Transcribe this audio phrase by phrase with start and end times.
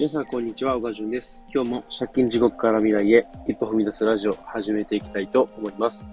[0.00, 0.78] 皆さん、こんにちは。
[0.78, 1.44] 小川淳です。
[1.54, 6.06] 今日も借金地獄から未来へ一歩踏み出すラジオを始めていきたいと思います。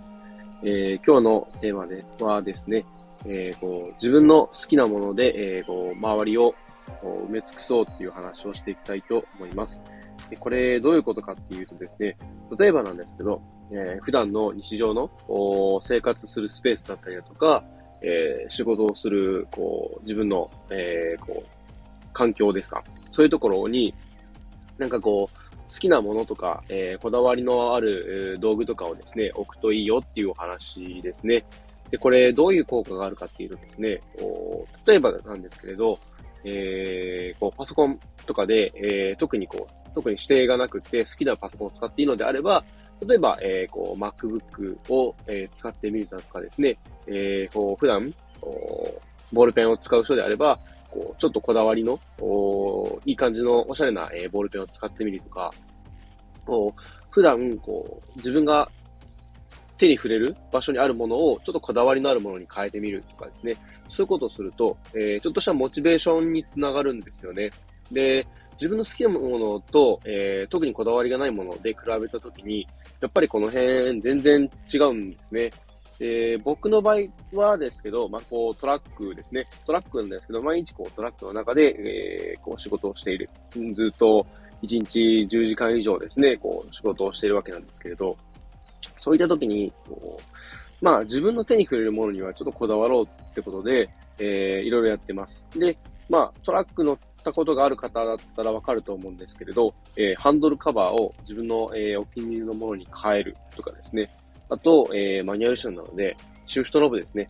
[0.61, 2.83] えー、今日のテーマではですね、
[3.25, 6.53] えー、こう自分の好きなもので、えー、こう周りを
[7.01, 9.81] 埋め尽くそうっていう話をしていきたいと思います。
[10.29, 12.17] でこれ、どういうことかっていうとですね、
[12.59, 13.41] 例えばなんですけど、
[13.71, 15.09] えー、普段の日常の
[15.79, 17.63] 生活するスペースだったりだとか、
[18.01, 21.56] えー、仕事をする、こう、自分の、えー、こう、
[22.17, 22.83] 環境ですか？
[23.11, 23.93] そういうところに、
[24.79, 25.37] なんかこう、
[25.71, 31.45] 好きなものとか、えー、こだわりのある、道具とかをですね、置くといいよっていうお話ですね。
[31.91, 35.99] で、これどういう効果があるかっていうとですね、お例えばなんですけれど、
[36.43, 42.63] えー、こうパソコンとかで、えー、特にこう、特に指定がなくて好きなパソコンを使っていいのであれば、
[43.05, 48.11] 例えば、えー、こう、MacBook を、えー、使ってみるとかですね、えー、こう、普段、
[49.33, 50.57] ボールペンを使う人であれば、
[50.97, 55.53] こう、ちょっとこだわりの、おいい感じのおしゃれな、えー、ボールペンを使ってみるとか、
[56.43, 56.81] こう
[57.11, 58.67] 普段、こう、自分が
[59.77, 63.55] 手に触れる場所にあるものをちょっとこだわりのあるものに変えてみるとかですね。
[63.87, 67.51] そういうことをすると、えー、ちょっとしたモチベーションにつながるんですよね。
[67.91, 72.67] で、自分の好きなものと、えー、特にこだわりがないもので比べたときに、
[73.01, 75.51] やっぱりこの辺全然違うんですね。
[75.99, 79.47] で、僕の場合はですけど、まあ、こう、トラックですね。
[79.65, 83.29] トラックなんですけど、毎日こう、トラックの中で、えー、こう、仕事をしている。
[83.73, 84.25] ずっと、
[84.63, 88.15] 1日10時間以上ですね、こう、仕事をしているわけなんですけれど、
[88.99, 93.89] そういった時に、こう、まあ、自分の手に触れるものにはちょっとこだわろうってことで、
[94.19, 95.45] えー、いろいろやってます。
[95.55, 95.77] で、
[96.09, 104.09] まあ、トラック乗ったことがある方だったらわかると思うんですけれど、えー、ハンドルカバーを自分の、えー、お気に入りのものに変えるとかですね。
[104.49, 107.29] あと、えー、マニュアル車なので、シフトノブですね。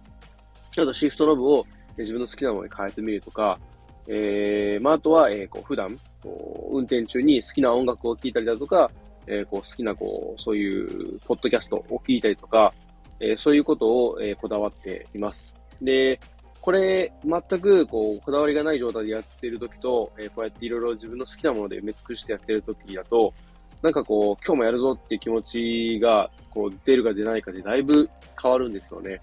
[0.71, 1.65] ちょっとシフトノブを
[1.97, 3.59] 自分の好きなものに変えてみるとか、
[4.07, 8.89] えー、まあ、あとは、えー、こう、普段、こう、運転中に好きな音楽を聴いたりだとか、
[9.25, 12.73] えー、こう、好きな、こう、そういう、ポッドキャストを聞いたりとか、
[13.19, 15.53] えー、そういうことを、えー、こだわっています。
[15.81, 16.19] で、
[16.61, 23.33] これ、全く、こう、こだわりがない状態でやっているときと、えー、こうやっていろいろ自分の好きなもので埋め尽くしてやっているときだと、
[23.82, 28.10] なんかこう、今日もやるぞっていう気持ちが、こう、出るか出ないかでだいぶ
[28.42, 29.21] 変わるんですよね。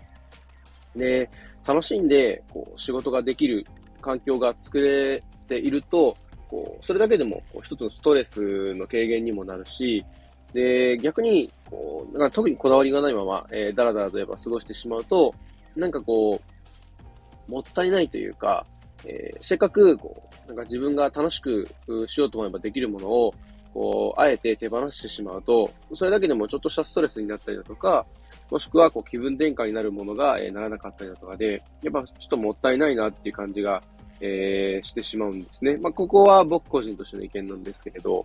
[0.94, 1.28] で、
[1.66, 3.66] 楽しんで、こう、仕事ができる
[4.00, 6.16] 環境が作れていると、
[6.48, 10.04] こう、それだけでも、こう、一つのストレスの軽減にもなるし、
[10.52, 15.34] で、逆に、こう、なんか特にこだわりがないまま、えー、だらだらとやっぱ過ごしてしまうと、
[15.74, 16.40] なんかこ
[17.48, 18.64] う、もったいないというか、
[19.04, 21.68] えー、せっかく、こう、なんか自分が楽しく
[22.06, 23.34] しようと思えばできるものを、
[23.74, 28.06] こう、あえて手放してしまうと、それだけでもちょっとしたストレスになったりだとか、
[28.50, 33.82] もしくはこう気分転換になるものが、えー、ならなかったりだとかで、やっぱちょっともったいないなっていう感じが、
[34.20, 35.76] えー、してしまうんですね。
[35.78, 38.24] まあ、ここは僕個人としての意見なんですけれど、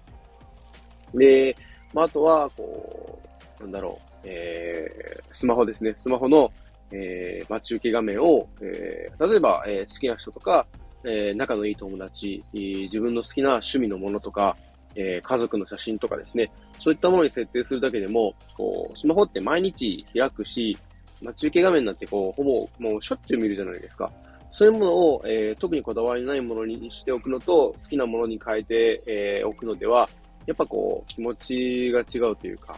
[1.15, 1.55] で、
[1.93, 3.19] まあ、あとは、こ
[3.59, 5.95] う、なんだろう、えー、スマホですね。
[5.97, 6.51] スマホの、
[6.91, 10.67] えー、待ち受け画面を、えー、例えば、えー、好きな人とか、
[11.03, 14.55] えー、仲のいい友達、自分の好きな趣味のものとか、
[14.95, 20.77] えー、家族の写真とかですね、そういったものに設定するだけでも、こう、スマホって毎日開くし、
[21.21, 24.11] 待ち受け画面なんてこう、ほぼもうしょっちゅう見るじゃないですか。
[24.51, 30.09] そういうものを、えー、特にこだわりないものにしておくのと、好きなものに変えて、えー、おくのでは、
[30.45, 32.75] やっぱこう、気持ちが違うというか、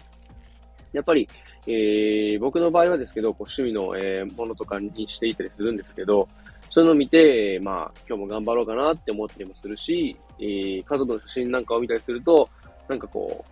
[0.91, 1.27] やっぱり、
[1.67, 6.27] えー、僕の場合はですけど、こう趣味の、えー、ものとかにしていたりするんですけど、
[6.71, 12.49] そういうのを見て、まあ、今日も頑張ろうかなって思ったりもするし、えー、家族の写真なんかを見たりすると、
[12.87, 13.43] なんかこ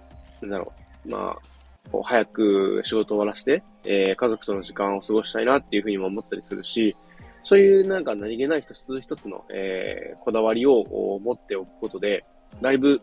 [0.42, 0.74] う、なんだろ
[1.06, 1.38] う、まあ、
[1.92, 6.96] こう早く仕事を終わらせて、えー、家族との時間を過ごしたいなっていうふうにも思ったりするし、
[7.44, 12.24] そういうなんか何気ない一つ一つの、えー、こだわりを持っておくことで、
[12.62, 13.02] だいぶ、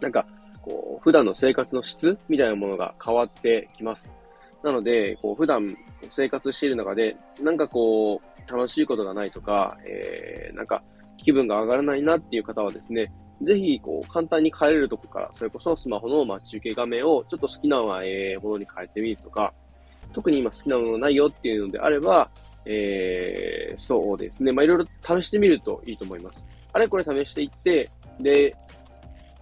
[0.00, 0.26] なんか、
[0.62, 4.12] こう、普段の生活の質みたいなものが変わってきます。
[4.62, 5.76] なので、こう、普段
[6.10, 10.82] 生活している中で、なんかこう、楽しいことがないとか、えー、なんか
[11.18, 13.12] 気分が上がらないなっていう方はですね、
[13.42, 19.52] ぜひ、こう、簡単に変えれるとこから、それこそスマホの待ち受け画面をちょっと好きな、ものに変えてみるとか、
[20.12, 22.28] 特に今好きなものないよっていうのであれば、
[22.64, 24.52] えー、そうですね。
[24.52, 24.86] まあ、いろいろ
[25.20, 26.48] 試してみるといいと思います。
[26.72, 27.90] あれこれ試していって、
[28.20, 28.54] で、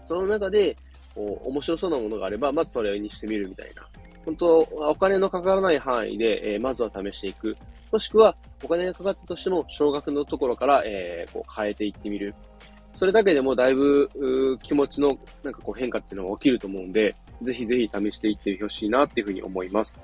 [0.02, 0.76] その中で、
[1.14, 3.88] こう、面白そうなものがあれば、まずそれにしてみるみたいな。
[4.26, 7.56] 本当、お金のかからない範囲で、えー、まずは試していく。
[7.93, 12.34] もしくは、お金がかかったとしても、少額のところから、えー、こう変えていってみる。
[12.93, 20.00] それだけでもだいぶ、気持ちのなんかこう変化っていうのが起きると思うんで、ぜひぜひ試していってほしいなっていうふうに思います。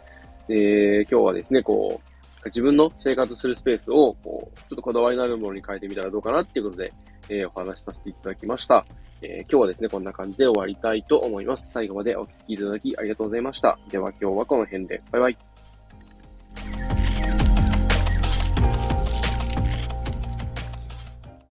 [0.48, 6.92] えー、今日はですね、こう、自分の生活するスペースを、こう、ちょっとこだわりのあるものに変えてみたらどうかなっていうことで、
[7.32, 8.84] えー、お話しさせていただきました。
[9.22, 11.70] えー、今日はですね、こんな感じで終わりたいと思います。
[11.72, 13.78] 最後までお聴きいただきありがとうございました。
[13.88, 15.02] では今日はこの辺で。
[15.10, 15.51] バイバイ。